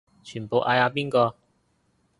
[0.23, 1.35] 全部嗌阿邊個